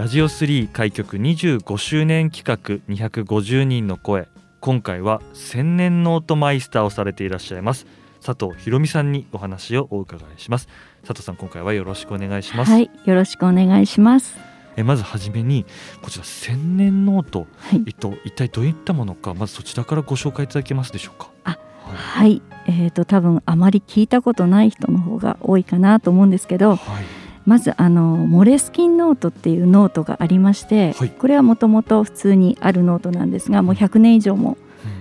[0.00, 4.28] ラジオ3開局25周年企画250人の声。
[4.60, 7.84] 今回は千年ノートマイスターをされていらっしゃいます。
[8.24, 10.68] 佐藤ひろ美さんにお話をお伺いします。
[11.02, 12.72] 佐藤さん今回はよろしくお願いします。
[12.72, 14.38] はいよろしくお願いします。
[14.78, 15.66] えまずはじめに
[16.00, 21.30] こちら千年ノート、はい、えっと一体どういったものかまずそちらからご紹介いただけますでしょうか？
[21.44, 34.56] あはい、はい、えーと多分あまり聞いたことない人の方が多いかなと思うんですけど、はいまずあのモレスキンノートっていうノートがありまして、はい、これはもともと普通にあるノートなんですがもう100年以上も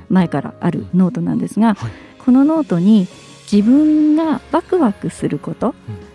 [0.10, 3.08] 前からあるノートなんですが、はい、このノートに
[3.52, 5.74] 自分がワクワクすること、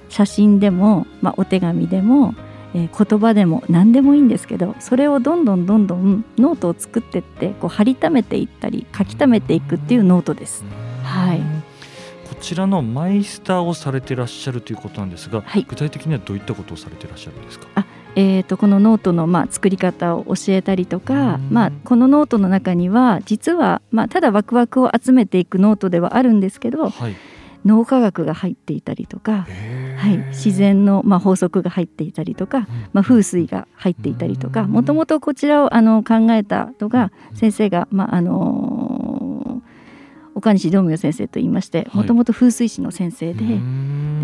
[0.08, 2.34] 写真でも、まあ、お手紙でも、
[2.74, 10.64] えー、言葉でも何でもいいんですけどそれをどんどんどんどんノートを作ってってこう貼りためていったり書き溜めていくっていうノートです。
[11.02, 11.38] はい。
[11.38, 11.44] こ
[12.44, 17.68] ちらのマイスターをされていらっしゃるということなんですが、はい、具体的にはどういったことをされていらっしゃるんですか？
[17.74, 27.16] あえーと、このノートのまあ作り方を教えたりとか、まあ、このノートの中には実はまあただワクワクを集めていくノートではあるんですけど、はい、
[27.64, 29.46] 脳科学が入っていたりとか、
[29.96, 38.93] はい、自然のまあ法則が入っていたりとか、まあ、風水が入っていたりとかもともとこちらをあの考えたのが先生が、まああの
[40.44, 43.54] 岡西道明先生と言いましてもともと風水師の先生で,、で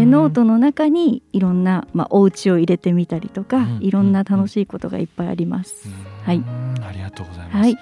[0.05, 5.89] ノートの中にいろんな、まあ、お家を入れてみたりとか、いろんな楽しいことがいっぱいあります。
[6.25, 6.43] はい、
[6.83, 7.79] ありがとうございます、はい、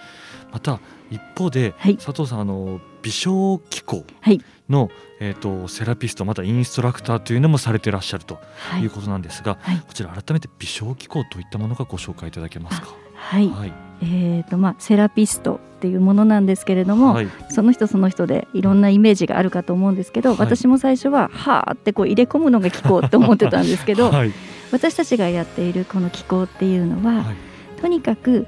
[0.53, 4.05] また一方で、はい、佐藤さんあの微小機構
[4.69, 4.91] の、はい、
[5.21, 8.39] えーと、セラピストまたインストラクターというのもされていらっしゃると
[8.81, 9.57] いうことなんですが、
[9.87, 12.89] こちら改めて微小機構といったものがご紹介いただけますか？
[13.19, 24.33] はい、えーとまあ、セラピストっていうものなんですけれども、はい、その人その人でいろんなイメージがあるかと思うんですけど、はい、私も最初は「はあ」ってこう入れ込むのが気候って思ってたんですけど、はい、
[24.73, 27.25] 私たちがやっているこの気候っていうのは、
[27.81, 28.47] とにかく、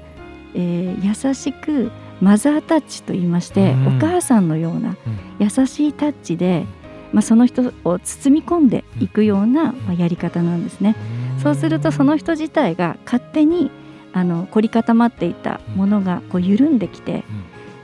[0.53, 4.95] えー、優しくマザータッチと言いまして、お母さんのような
[5.39, 6.65] 優しいタッチで、
[7.13, 10.95] まあ、その人を包み込んでいくような、まあ、やり方なんですね。
[11.41, 13.71] そうするとその人自体が勝手に
[14.13, 17.23] あの凝り固まっていたものがこう緩んできて、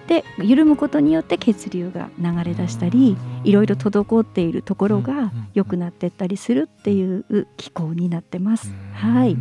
[0.08, 8.72] で緩むことによって血流が流れ出したりいろいろ滞っているところが良くなっていったりするっていう機構になってます。
[8.94, 9.38] はい。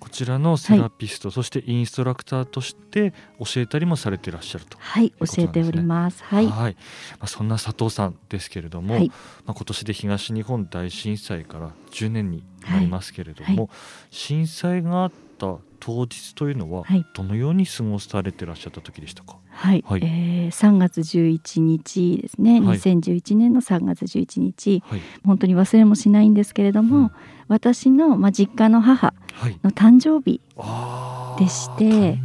[0.00, 6.24] こちらのセラピスト、はい、そしてインストラクターとして教えたりもされていらっしゃると、ね、はい教えております。
[6.24, 9.08] はい、はい、まあ、そんな佐藤さんですけれども、はい、
[9.44, 13.68] まあ、今年で東日本大震災から10年になりますけれども、
[14.10, 19.38] 震災があった当日というのは、どのように過ごされていらっしゃった時でしたか？
[19.50, 27.10] はい、はい、えー、3月11日ですね、はい、2011年の3月11日、はい、本当に忘れもしないんですけれども、うん、
[27.48, 29.12] 私の、まあ、実家の母
[29.64, 30.40] の誕生日
[31.38, 32.18] でして、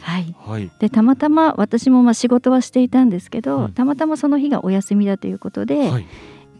[0.00, 0.34] はい。
[0.38, 5.90] はい、でたまたま私もまあ仕事はしていたんですけど、うん、たまたまその日がお休みだということで、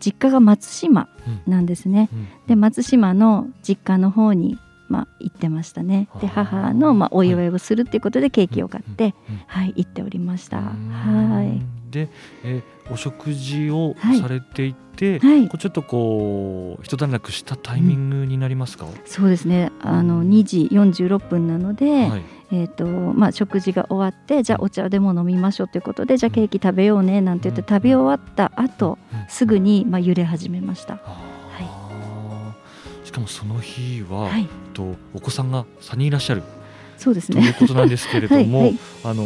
[0.00, 1.08] 実家が松島
[1.46, 2.08] なんですね。
[2.12, 4.58] うん、で松島の実家の方に
[4.90, 6.08] まあ、行ってましたね。
[6.20, 9.14] で母の、まあ、お祝いをするっていうことでケーキを買って、
[9.46, 10.58] はい、行っておりました。
[10.60, 11.90] はい。
[11.90, 12.08] で、
[12.44, 19.70] えー、お食事をされていて、はい、こうちょっとこう一段落したタイミングになりますか、うん、そうですね。
[19.80, 30.98] あの2時46分なので、はい、えーとまあ、食事が終わってじゃあお茶でも飲みましょうということでじゃあケーキ食べようねなんて言って食べ終わった後、うん、すぐに、まあ、揺れ始めました。
[33.10, 36.44] しかもその日は、はい、とお子さんが3人いらっしゃる。
[36.96, 37.40] そうですね。
[37.40, 39.24] ということなんですけれども はい、あの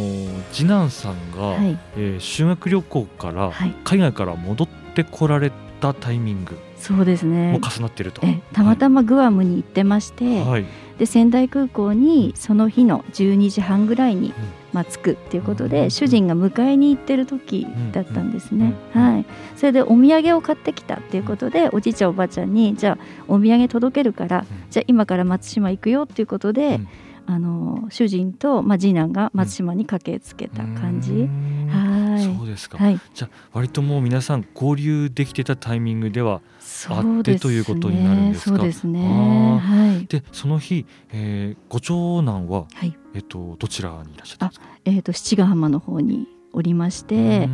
[0.51, 3.51] 次男さんが、はい、えー、修学旅行から
[3.83, 5.51] 海外から戻ってこられ
[5.81, 6.57] たタイミング。
[6.77, 7.51] そうですね。
[7.51, 8.23] も重なっていると。
[8.53, 10.65] たまたまグアムに行ってまして、はい、
[10.97, 14.33] で仙台空港にその日の12時半ぐらいに、
[14.75, 19.25] まあ、着くっていうことで、主人が迎えに行ってる時だったんですね、はい、
[19.55, 26.81] それでお土産を買ってきたっていうことでおじいちゃんおばあちゃんにじゃあお土産届けるから、じゃあ今から松島行くよっていうことで、
[27.25, 31.29] あの主人と、まあ、次男が松島に駆けつけた感じ。
[31.71, 31.84] はい
[32.19, 36.41] そうですか、はい、じゃあ割ともう皆さん交流できてたタイミングでは
[36.89, 38.57] あってということになるんですか？
[38.57, 39.59] そうですね。
[39.59, 40.05] はい。
[40.07, 44.65] でその日、えー、ご長男は、はい、えっ、とどちらにいらっしゃったんですか？
[44.85, 47.49] えっ、ー、と七ヶ浜の方におりまして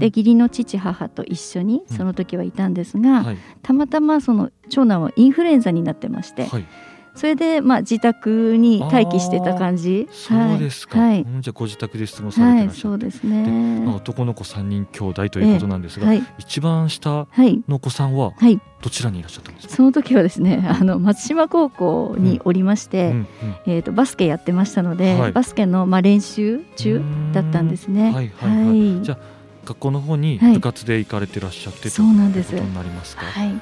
[0.00, 6.66] で義理の父母と一緒にその時はいたんですが、うんはい、たまたまその長男はインフルエンザになってまして、はい、
[7.14, 10.08] それでまあ自宅に待機してた感じ。
[10.10, 10.98] そうですか。
[10.98, 13.80] はい、じゃあご自宅で質問されてらっしゃはい、そうですね。
[13.84, 17.26] まあ男の子三人兄弟ということなんですが、はい、一番下
[17.68, 18.32] のお子さんは
[18.82, 19.74] どちらにいらっしゃったんですか？
[19.74, 23.12] その時はですね、あの松島高校におりまして、うん。
[23.12, 23.18] うん。
[23.18, 23.26] うん、
[23.66, 28.12] えっ、ー、とバスケやってましたので、はい、バスケのまあ練習中だったんですね。
[28.12, 32.52] はいはい、はい、じゃあ学校の方に部活で行かれてらっしゃって、そうなんです。
[32.52, 33.26] ことになりますか？
[33.26, 33.52] はい。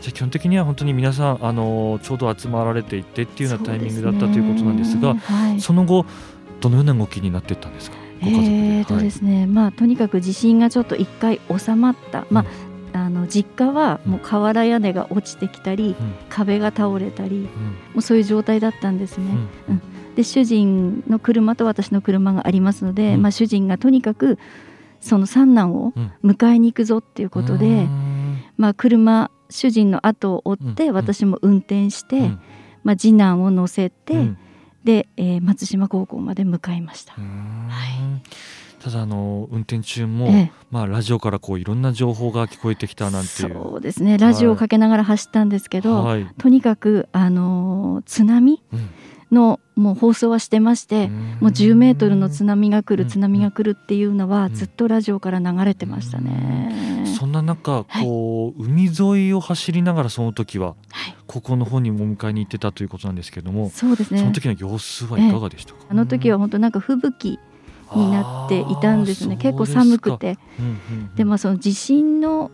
[0.00, 6.06] じゃ基本的には本当に皆さんあのちょうど集まられていてっていうようなタイミングだったということなんですが、そ、はい、その後
[6.60, 7.96] どのような動きになっていったんですか？
[8.20, 12.44] えーとですね、はい、まあとにかく地震がちょっと一回収まった、まあ、
[12.94, 17.48] うん、あの実家はもう瓦屋根が落ちてきたり、うん、壁が倒れたり、うん、も
[17.96, 19.24] うそういう状態だったんですね。
[19.68, 19.82] うん。
[20.14, 24.38] で主人の車と私の車がありますので、まあ、主人がとにかく
[25.04, 25.92] その三男を
[26.24, 27.86] 迎えに行くぞっていうことで、
[28.56, 32.30] まあ、車主人の後を追って私も運転して、
[32.82, 34.30] まあ、次男を乗せて、
[34.82, 37.12] で、えー、松島高校まで向かいました。
[37.12, 38.82] はい。
[38.82, 43.54] ただあの運転中も、ええ、まあラジオからこういろんな情報が聞こえてきたなんていう。
[43.54, 44.18] そうですね。
[44.18, 48.90] ラジオをかけながら走ったんですけど、はい、とにかくあの津波、うん
[49.34, 51.08] のもう放送はしてまして
[51.40, 57.04] もう10メートルの津波が来る津波が来るっていうのはずっとラジオから流れてましたね。
[57.18, 64.20] そんな中こう、はい、海沿いを走りながらその時は、はい、ここの方にも迎えに行ってたということなんですけれどもそうですね。
[64.20, 67.38] その時の様子はいかがでしたか、あの時は本当なんか吹雪
[67.94, 69.36] になっていたんですね。
[69.36, 70.74] 結構寒くて、うんうんう
[71.12, 72.50] ん、でまあその地震の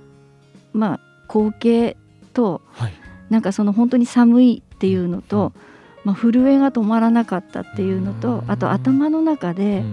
[0.73, 1.97] まあ光景
[2.32, 2.93] と、はい、
[3.29, 5.69] なんかその本当に寒いっていうのと、うん
[6.05, 9.85] まあ、震えが止まらなかったっていうのとあと頭の中で、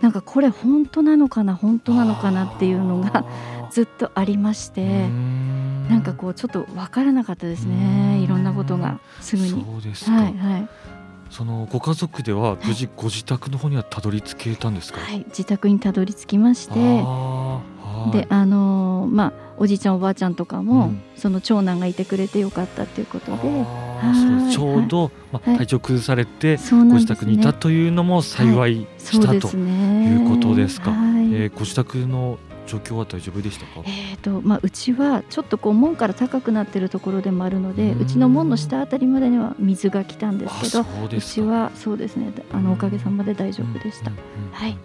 [0.00, 3.24] なんかこれ本当なのかな本当なのかなっていうのが
[3.70, 5.08] ずっとありまして
[5.88, 9.50] なんかこうちょっと分からなかったですねいろんなことがすぐに。
[9.50, 10.68] そうですはいはい
[11.30, 16.74] そのご家族では無事ご自宅の方にはたどり着けたんですか、はい、自宅にたどり着きまして。
[18.12, 23.38] であのまあおじいちゃんおばあちゃんとかも、うん、その長男がいてくれてよかったということで。
[24.52, 44.10] ちょうど、まあ、体調崩されて、ご自宅にいたというのも幸いした、はい、ということですか、はい、えー、ご自宅の状況は大丈夫でしたか、えーとまあ、うちはちょっとこう門から高くなっているところでもあるのでうちの門の下あたりまでには水が来たんですけどうちはそうですねあのおかげさまで大丈夫でした。
[44.52, 44.76] はい。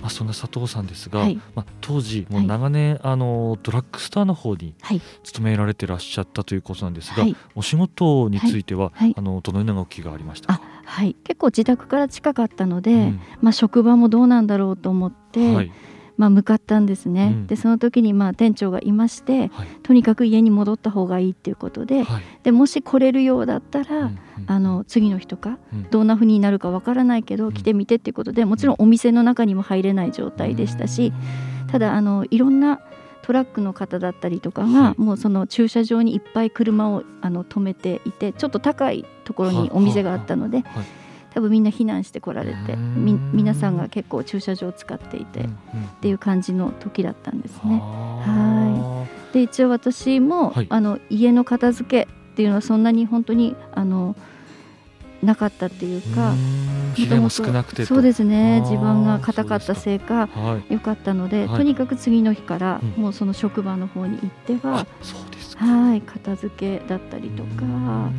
[0.00, 4.74] まあ、そんな佐藤さんですが、はい、まあ、当時もう長年、はい、あのドラッグスターの方に
[5.22, 15.70] 勤められてらっしゃったということなんですが、はい、お仕事については、あのどのような動きがありましたはい、結構自宅から近かったので、うん、まあ、職場もどうなんだろうと思って、
[16.22, 31.12] まあ、向かったんですね、うん、でその時にまあ店長がいまして、はい、とにかく家に戻った方がいいっていうことではい、でもし来れるようだったら、うん、あの次の日とか、うん、どんなふうになるかわからないけど、来てみてっていうことでもちろんお店の中にも入れない状態でしたし、
[31.66, 32.80] ただあのいろんな
[33.22, 40.62] トラックの方だったりとかが、はい、もうその駐車場にいっぱい車をあの止めていてちょっと高いところにお店があったので。
[41.34, 45.44] 多分みんな避難してこられてみ皆さんが結構駐車場を使っていて、っ
[46.00, 47.78] ていう感じの時だったんですね。
[47.80, 49.32] はい。
[49.32, 54.14] で一応私も、はい、あの家の片付けっていうのはそんなに本当にあの
[55.22, 56.34] なかったっていうか
[57.16, 58.62] も少なくてそうですね。
[58.66, 60.28] 地盤が硬かったせいか
[60.68, 64.86] 良かったので、はい、とにかく次の日からもうその職場の方に行っては、はい
[66.00, 68.10] 片付けだったりとか。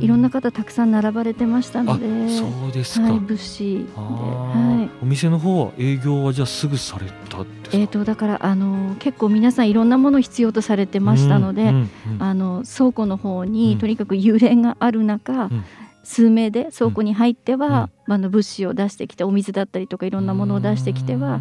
[0.00, 15.64] いろんな方たくさん並ばれてましたのでそうですか、はい、物資で、はい、お店の方は営業はじゃあすぐされたえーと、だからあの結構皆さんいろんなもの必要とされてましたので、うんうんうん、あの倉庫の方にとにかく幽霊がある中、うん、
[16.10, 21.40] 数名で倉庫に入っては、うん、あの物資を出してきてお水だったりとかいろんなものを出してきては。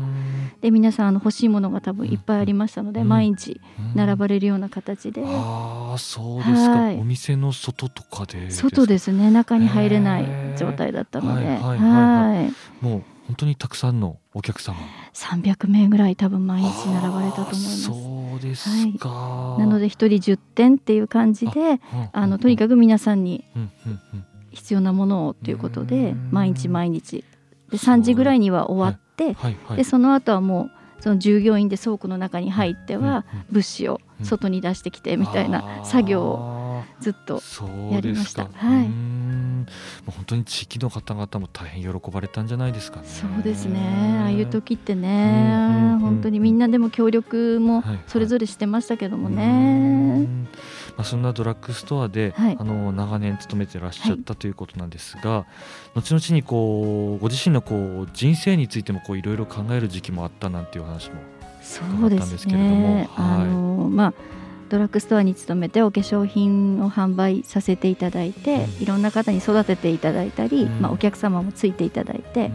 [0.61, 3.61] で皆さんあの欲しいものが多分いっぱいありましたので、毎日
[3.95, 9.31] 並ばれるような形で、ああそうですか、はい、お店の外とかで外ですね。
[9.31, 10.25] 中に入れない
[10.57, 11.47] 状態だったので。
[11.47, 14.75] はいもう本当にたくさんのお客様。
[15.13, 17.83] 300名ぐらい多分毎日並ばれたと思います。
[17.83, 17.93] そ
[18.37, 21.79] うですか、はい、なので一人10点っていう感じで
[22.11, 23.45] あのとにかく皆さんに
[24.59, 27.23] 必要なものをということで毎日毎日。
[27.71, 37.41] で3時ぐらいには終わって、はいはい、でその後はもうその従業員で倉庫の中に入っては物資を外に出してきてみたいな作業をずっと
[37.91, 38.49] やりました。
[38.53, 38.89] はい。
[40.05, 43.07] 本当に地域の方々も大変喜ばれたんじゃないですかね。
[43.07, 43.79] そうですね。
[44.21, 50.27] ああいう時ってね、本当にみんなでも協力もそれぞれしてましたけどもね。
[50.97, 55.45] まあそんなドラッグストアで、はい、あの長年勤めてらっしゃったということなんですが、は
[55.95, 61.15] い、後々にこうご自身のこう人生についてもこういろいろ考える時期もあったなんていう話も
[61.61, 64.13] 伺ったんですけれども、ね、あのまあ
[64.69, 72.51] ドラッグストアに勤めてお化粧品を販売させていただいて、うん、いろんな方に育てていただいたり、うん、まあ、お客様もついていただいて、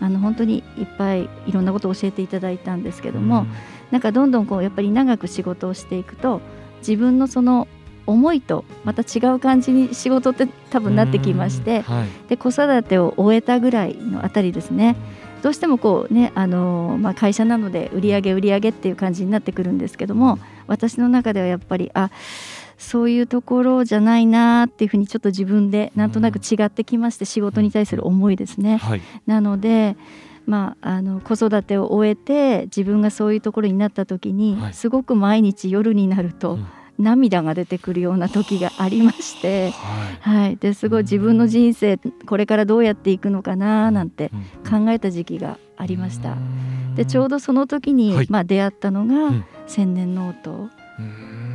[0.00, 3.46] うん、あの本当にいっぱいいろんなことを教えていただいたんですけども、
[3.90, 6.40] なんかどんどんこうやっぱり長く仕事をしていくと
[6.80, 7.68] 自分のその
[8.06, 14.96] 思いとまた違う感じに仕事って多分なってきまして、はい、で子育てを終えたぐらいのあたりですね。
[15.42, 22.10] どうしてもこうねあの、まあ、会社なので売り上げ売り上げっていう感じになってくるんですけども私の中ではやっぱりあ
[22.78, 28.76] そういうところじゃないなっていうふうにちょっと自分でなんとなく違ってきまして仕事に対する思いですね。
[28.76, 29.96] はい、なので
[30.46, 36.66] まあ、あの子育てを終えて自分がそういうところになった時に、はい、すごく毎日夜になると、うん
[36.98, 39.70] 涙が出てくるような時がありまして、
[40.22, 44.30] はい、はい、ですごい自分の人生これからどうやっていくのかななんて
[44.68, 46.36] 考えた時期がありました。
[46.94, 49.32] でちょうどその時に、はい、まあ、出会ったのが
[49.66, 50.68] 千年ノート。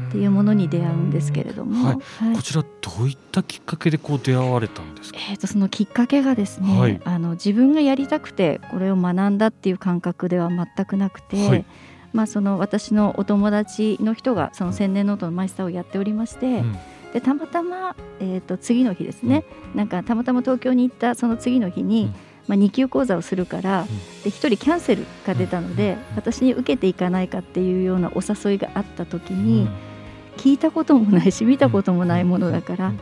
[0.10, 2.26] っていうものに出会うんですけれども、はい。
[2.26, 11.64] はい、こちらどういったきっかけでこう出会われたんですか、えーと、そのきっかけがですね、あの自分がやりたくてこれを学んだっていう感覚では全くなくて、
[12.14, 16.78] まあ、その私のお友達の人がその千年ノートのマイスターをやっておりまして、うん、
[17.14, 22.12] でたまたま、えー、と次の日ですね、うん、なんかたまたま東京に行ったその次の日に、うん、
[22.48, 23.86] まあ、2級講座をするから、
[24.24, 29.70] で1人キャンセルが出たので、私に受けていかないかっていうようなお誘いがあった時に、
[30.38, 32.94] 聞いたこともないし見たこともないものだから。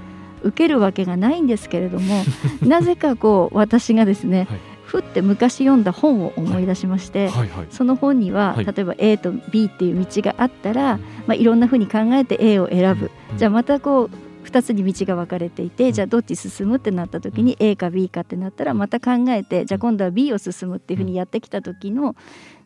[0.41, 2.23] 受けるわけがないんですけれども
[2.65, 7.47] なぜかこう私がですね、はいふって昔読んだ本を思い出しまして、はい。
[7.49, 14.09] はいはい、その本には、例えば A と B っていう道があったら、まあ、いろんなふうに考えて A を選ぶ、うん、じゃあまたこう
[14.47, 22.15] 2つに道が分かれていて、じゃあどっち進むってなった時に A か B かってなったらまた考えてじゃあ今度は B を進むっていうふうにやってきた時の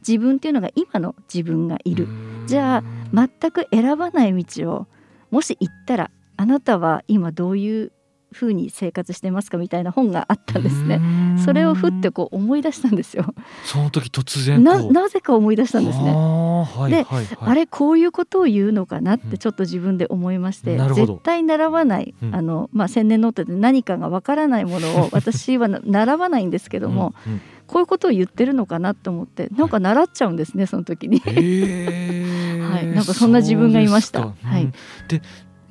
[0.07, 2.07] 自分っていうのが今の自分がいる。
[2.47, 4.87] じゃあ全く選ばない道を
[5.29, 7.91] もし行ったらあなたは今どういう
[8.33, 10.99] ふうに生活してますかみたいな本があったんですね。
[11.43, 13.33] それをふってこう思い出したんですよ。
[13.65, 16.11] その時突然ななぜか思い出したんですね。
[16.11, 31.19] はい、で、はいはい、あれこういうことを言うのかなってちょっと自分で思いまして、うん、絶対習わない、うん、あのまあ千年ノートで何かがわからないものを 私は習わないんですけども、うん、こういうことを言ってるのかなと思ってなんか習っちゃうんですねその時に。
[32.73, 34.21] はい、なんかそんな自分がいました。
[34.21, 34.71] はい。
[35.07, 35.21] で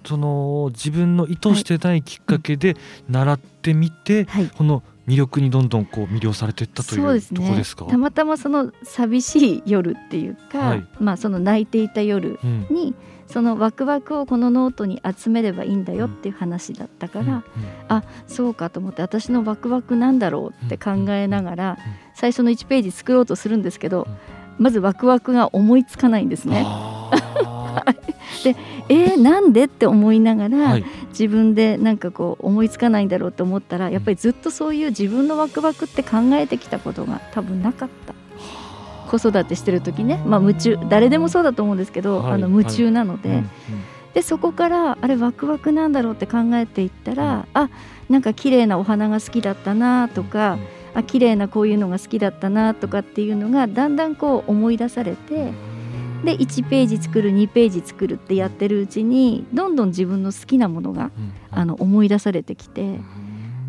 [0.04, 2.76] その自分の意図してないきっかけで
[3.09, 12.38] 習ってみて、はい、この魅力にどんどんこう魅了されていったというとこですか、ね、たまたまその寂しい夜っていうか、はい、まあその泣いていた夜
[12.71, 12.94] に、
[13.28, 17.42] うん、そのワクワクをこのノートに集めればいいんだよっていう話だったから、うんうん、
[17.88, 21.78] あそうかと思って私のワクワクなんだろうって考えながら、
[22.14, 24.06] 最初の1ページ作ろうとするんですけど、
[24.59, 26.64] まずワクワクが思いつかないんですね。
[28.45, 28.57] で
[28.89, 38.15] えー、なんでって思いながら、はい、自分でなんかこう思いつかないんだろうと思ったらやっぱりずっとそういう自分のワクワクって考えてきたことが多分なかった。
[39.12, 40.79] 子育てしてる時ね、まあ、夢中。
[40.89, 43.39] 誰でもそうだと思うんですけど、はい、あの夢中なので、はい。
[43.39, 43.51] うんうん、
[44.15, 47.71] でそこからあれワクワクなんだろうって考えていったら、うん、あ
[48.09, 55.53] なんか綺麗なお花が好きだったなとか、うん、あ綺麗なこういうのが好きだったなとかっていうのがだんだんこう思い出されて。
[56.25, 61.11] で1ページ作る2ページ作るってやってるうちにどんどん自分の好きなものが、
[61.50, 63.00] あの思い出されてきて。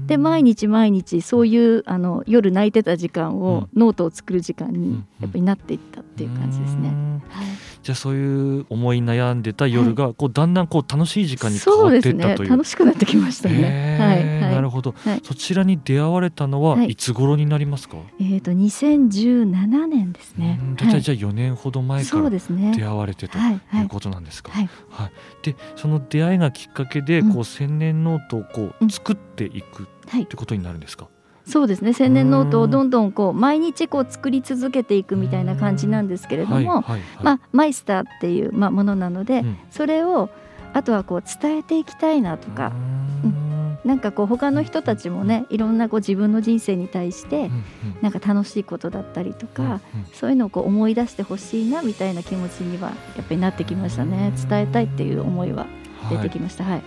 [0.08, 6.90] で毎日毎日そういうあの夜泣いてた時間を、ノートを作る時間にやっぱりなっていったっていう感じですね。
[7.30, 7.46] はい。
[7.84, 13.98] じゃあそういう思い悩んでた夜がこうだんだんこう楽しい時間に変わっていったという、ね、楽しくなってきましたね。
[14.00, 17.98] はい、なるほど、はい、そちらに出会われたのはいつ頃になりますか？
[18.20, 20.60] えっ、と2017年ですね。
[20.76, 24.52] 大体じゃあ4年ほど前から出会われてということなんですか？
[24.52, 25.12] はい、はい、
[25.44, 31.08] でその出会いがきっかけでこう千年ノートをこう作っていくってことになるんですか？
[31.46, 31.94] そうですね。
[31.94, 36.86] 千年ノートをどんどんこう毎日こう作り続けていくみたいな感じなんですけれども、
[37.22, 40.30] まあ、マイスターっていう、まあ、ものなので、うん、それを
[40.72, 42.72] あとはこう伝えていきたいなとか、
[43.26, 43.34] うん、
[43.86, 47.52] なんかこう他の人たちもねいろんなこう自分の人生に対して
[48.02, 49.82] なんか楽しいことだったりとか、
[50.14, 54.32] そういうのをこう思い出してほしいなみたいな気持ちにはやっぱりなってきましたね。
[54.50, 55.68] 伝えたいっていう思いは
[56.10, 56.64] 出てきました。
[56.64, 56.84] はい、はい、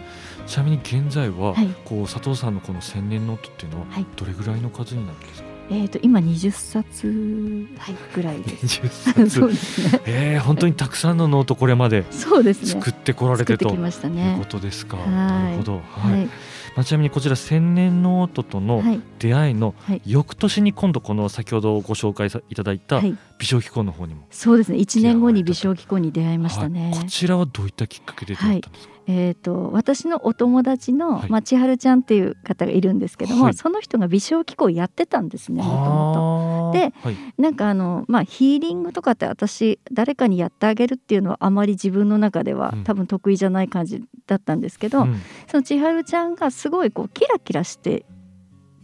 [0.47, 3.87] ちなみに現在は、こう佐藤さんのこの千年ノートっていうのは
[4.17, 8.81] どれぐらいの数になるんですか、えーと、今20冊、はい、ぐらいです。
[9.13, 9.31] 冊。
[9.31, 10.03] そうですね。
[10.07, 13.69] えー、本当にたくさんのノートこれまで作ってこられてと、
[14.09, 14.97] ね、いうことですか。
[14.97, 15.73] なるほど。
[15.93, 16.13] はい。
[16.13, 16.29] はい。
[16.77, 18.83] まあ、ちなみにこちら千年ノートとの
[19.19, 23.01] 出会いの翌年に今度この先ほどご紹介いただいた
[23.39, 24.79] 微笑気功の方にも、そうですね。
[24.79, 36.79] 1年後に微笑気功に出会いましたね、はい、こちらはどういったきっかけで出会ったんですか、えーと、私のお友達の、まあ、千春ちゃんっていう方がいるんですけども、はい、その人が微笑気功やってたんですねもともと。
[36.79, 48.07] で、はい、なんかあの、まあ、ヒーリングとかって私誰かにやってあげるっていうのはあまり自分の中では、多分得意じゃない感じだったんですけど、うん、その千春ちゃんがすごいこうキラキラして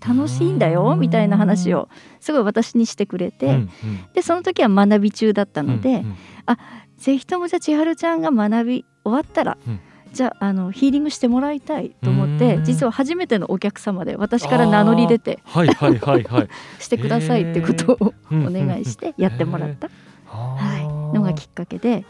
[0.06, 1.88] 楽しいんだよみたいな話を
[2.20, 3.70] すごい私にしてくれて、うんうん、
[4.14, 6.58] でその時は学び中だったので、うんうん、あ
[6.96, 9.80] ぜひともじゃあ千春ちゃんが学び終わったら、うん
[10.12, 16.48] じゃああのヒーリングしてもらいたいと思って実は初めてのお客様で私から名乗り出てはいはいはいはい。
[16.78, 19.88] してくださいってことをお願いしてやってもらった、
[20.26, 22.04] はい、のがきっかけで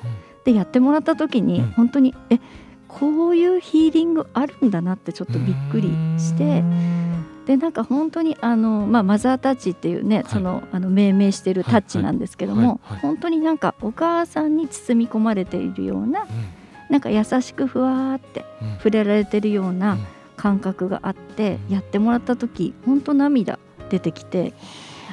[0.44, 2.40] でやってもらった時に本当にえ
[2.88, 6.64] こういうヒーリングあるんだなってちょっとびっくりして
[7.46, 16.28] でなんか本当にあの、まあ、マザータッチっていうね、はい、そのあの命名してるタッチなんですけども、はいはい、本当になんかお母さんに包み込まれているような、うん
[16.92, 18.44] なんか優しくふわって
[18.76, 19.96] 触れられてるような
[20.36, 23.58] 感覚があって、やってもらった時ほんと涙
[23.88, 24.52] 出てきて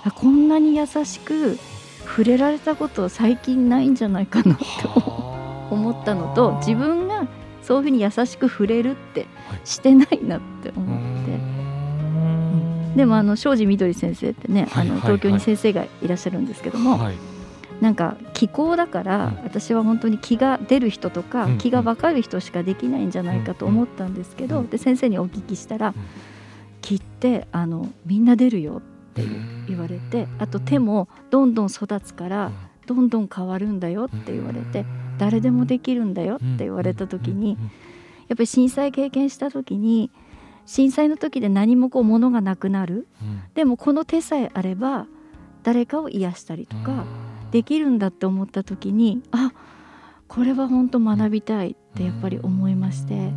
[0.04, 1.58] あこんなに優しく
[2.06, 4.90] 触れられたこと最近ないんじゃないかなと
[5.72, 7.30] 思ったのと自分が
[7.64, 9.26] そういうふうに優しく触れるって
[9.64, 11.60] してないなって思って。
[12.98, 17.29] でもあの庄司みどり先生ってね、あの東京に先生がいらっしゃるんですけども、はい
[17.82, 25.94] なんか気候だから、私は本当に気が出る人とか、気が分かる人しかできないんじゃないかと思ったんですけど、で先生にお聞きしたら
[26.82, 29.24] 「気ってあのみんな出るよ」って
[29.68, 32.52] 言われてあと手もどんどん育つから
[32.86, 34.86] どんどん変わるんだよって言われて
[35.18, 37.58] 誰でもできるんだよって言われた時に
[38.28, 40.12] やっぱり震災経験した時に
[40.66, 43.08] 震災の時で何もこう物がなくなる、
[43.56, 45.08] でもこの手さえあれば
[45.64, 47.06] 誰かを癒したりとか。
[47.52, 49.52] できるんだって思った時にあ
[50.28, 53.32] これは本当学びたいってやっぱり思いまして。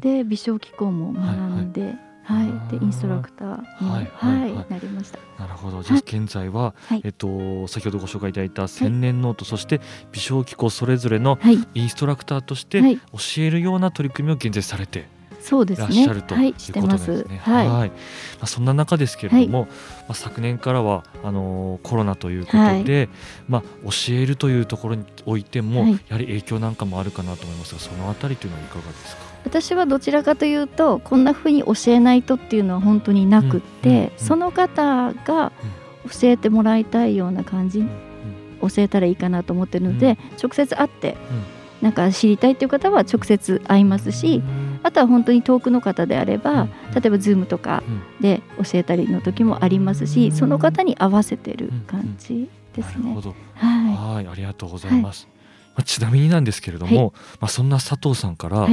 [0.00, 1.22] で微小機構も学
[1.62, 1.80] んで。
[1.82, 2.10] はいはい。
[2.22, 5.18] はい、でインストラクターに、はいはいはい、なりました。
[5.38, 5.82] なるほど。
[5.82, 9.80] じゃあ現在は、はい、えっと先ほどご紹介いただいた千年ノート、そして
[10.12, 11.40] 微小機構それぞれの
[11.74, 12.98] インストラクターとして教
[13.38, 15.08] えるような取り組みを現在されて。
[15.40, 15.86] そうですね。
[15.90, 17.40] いらっしゃるということですね。
[17.42, 17.66] はい。
[17.66, 17.90] ま
[18.42, 19.68] あそんな中ですけれども、ま
[20.10, 23.08] あ昨年からはあのコロナということで、
[23.48, 29.22] まあ教えるというところにおいても、やはり影響なんかもあるかなと思いますが、そのあたりというのはいかがですか？
[29.44, 35.52] 私はどちらかというとこんなふうに教えないとっていうのは本当になくって、その方が
[36.04, 37.86] 教えてもらいたいような感じ、
[38.60, 41.16] 教えたらいいかなと思ってるので、直接会って、
[41.80, 44.42] なんか知りたいという方は直接会いますし、
[44.82, 47.82] あとは本当に遠くの方であれば、例えば Zoom とか
[48.20, 53.14] で教えたりの時もありますし、その方に合わせてる感じですね。
[53.54, 54.26] はい。
[54.26, 55.28] ありがとうございます。
[55.74, 58.66] まあ、ちなみになんですけれども、まあ、そんな佐藤さんから、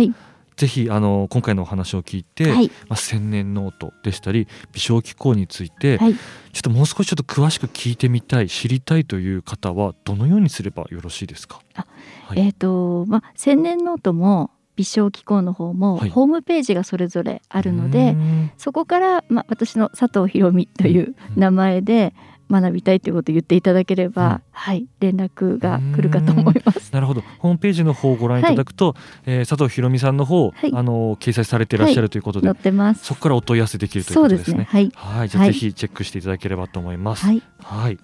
[0.58, 6.20] ぜひあの今回のお話を聞いて、はい、まあ、千年ノートでしたり微笑気功について、はい、ちょ
[6.60, 18.18] っともう少しちょっと詳しく聞いてみたい知りたいという方はどのようにすればよろしいですか、はい、えっ、ー、とまあ千年ノートも微笑気功の方もホームページがそれぞれあるので、はい、
[18.58, 22.14] そこから、まあ、私の佐藤ひろ美という名前で
[22.50, 26.94] 学びたいということを言っていただければ、うん、はい連絡が来るかと思います。
[26.94, 27.22] なるほど。
[27.40, 33.04] ホームページの方をご覧いただくと、はい、えー、佐藤ひろみさんの方、はい、あの掲載されていらっしゃるということで、載ってます。
[33.04, 34.54] そこからお問い合わせできるということですね。
[34.54, 34.92] すねはい。
[34.96, 35.30] はい。
[35.30, 37.26] じゃあ、ぜひチェックしていただければと思います。
[37.26, 37.42] はい。
[37.62, 37.98] はい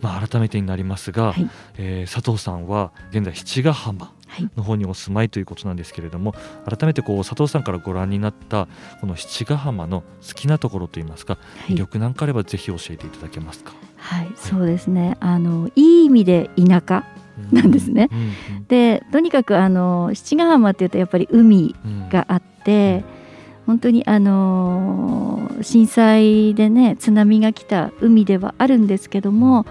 [0.00, 4.12] まあ、改めてになりますが、はい、えー、佐藤さんは現在七ヶ浜
[4.56, 6.30] の方にお住まいということなんですけれども、
[6.64, 8.68] はい、改めてこう佐藤さんからご覧になった
[9.00, 13.72] この七ヶ浜の好きなところといいますか、魅力なんかあればぜひ教えていただけますか？
[13.96, 15.16] はい、はい、そうですね。
[15.20, 17.04] あのいい意味で田舎
[17.52, 18.08] なんですね。
[18.10, 21.74] うんうんうん、でとにかくあの七ヶ浜っていうとやっぱり海
[22.10, 23.19] があって、うん
[23.66, 29.66] 本当にあの震災でね津波が来た海ではあるんですけども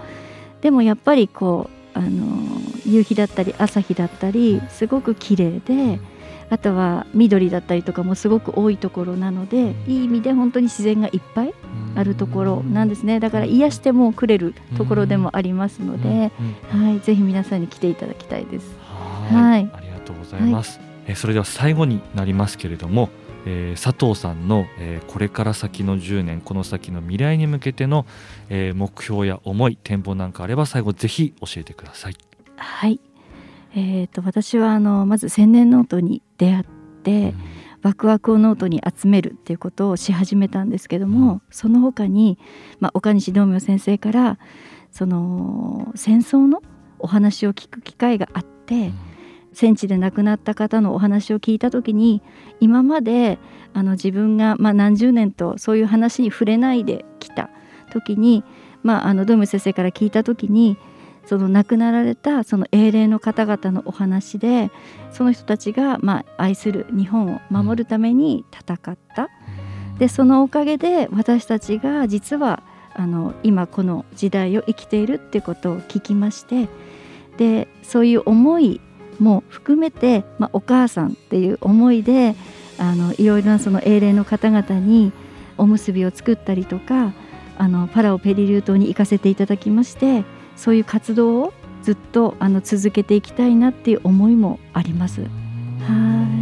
[0.60, 6.00] でもやっぱりこうあの夕日だったり朝日だったりすごく綺麗で
[6.50, 11.54] あとは緑だったりとかもすごく多いところなのでいい意味で本当に自然がいっぱい
[11.94, 13.20] あるところなんですね。
[13.20, 16.32] だから癒してもくれるところでもありますので、
[16.70, 18.74] はい、ぜひ皆さんに来ていただきたいです。
[19.32, 23.10] はい、ありがとうございます、はい、えそれでは最後になりますけれども、
[23.46, 28.06] えー、佐藤さんの、えー、これから先の10年この先の未来に向けての、
[28.48, 32.14] えー、目標や思い展望なんかあれば最後ぜひ教えてください。
[32.56, 33.00] はい。
[33.74, 36.64] えーと、私はあのまず千年ノートに出会っ
[37.02, 37.34] て、うん、
[37.82, 42.38] ワクワクをノートに集めるっていうことをし始めたんですけども、うん、その他に、
[42.80, 44.38] まあ、岡西導明先生から
[44.90, 46.62] その戦争の
[46.98, 48.94] お話を聞く機会があって、うん、
[49.52, 52.22] 戦地で亡くなった方のお話を聞いた時に
[52.60, 53.38] 今まで
[53.72, 57.50] あの自分が、まあ、何十年とそういう話に触れないできた
[57.92, 58.44] 時に、
[58.82, 60.76] まあ、あの道明先生から聞いた時に
[61.26, 64.70] その亡くなられたその英霊の方々のお話で
[65.12, 69.28] その人たちがまあ愛する日本を守るために戦った。
[69.98, 72.62] でそのおかげで私たちが実は
[72.94, 76.68] あの今この時代を生きているってことを聞きまして
[77.36, 78.80] でそういう思い
[79.20, 82.34] も含めて、まあ、お母さんっていう思いで
[82.78, 85.12] あのいろいろなその英霊の方々に
[85.58, 87.12] おむすびを作ったりとか
[87.58, 90.24] あのパラオペリリュー島に行かせていただきまして
[90.56, 91.52] そういう活動を
[91.82, 95.22] ずっとあの続けていきたいなっていう思いもあります。
[95.22, 95.26] は
[96.36, 96.39] い。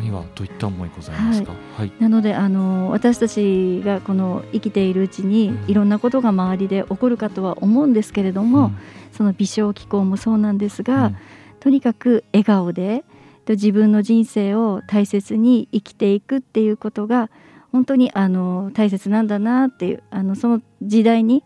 [0.00, 1.52] にはどういった思いございますか？
[1.76, 1.92] はい。
[2.00, 8.78] なのであの私たちがこの生きているうちにいろんなことが周りで起こるかとは思うんですけれども、うん、
[9.12, 11.16] その微小気候もそうなんですが、うん、
[11.60, 13.04] とにかく笑顔で
[13.46, 17.30] 自分の人生を大切に生きていくっていうことが
[17.72, 21.42] 本当にあの大切なんだなっていうあのその時代に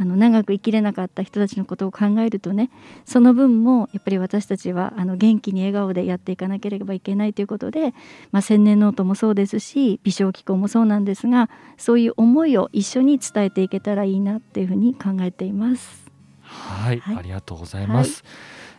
[0.00, 2.70] あの長く生きれなかった人たちのことを考えるとね
[3.04, 7.94] その分もやっぱり私たちはあの元気に笑顔でやっていかなければいけないということで、
[8.30, 16.06] まあ、千年ノートもそうですし微小機構もそうなんですがそういう思いを一緒に伝えていけたらいいなっていうふうに考えています。
[16.42, 18.24] はい、はい、ありがとうございます、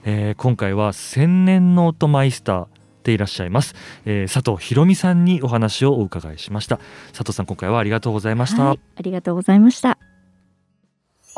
[0.03, 2.67] はい、えー、今回は千年ノートマイスター
[3.03, 6.79] でいらっしゃいます、えー、佐藤ひろ美さんにお話をお伺いしました。
[7.11, 9.99] 佐藤さん今回はありがとうございました、はい、ありがとうございました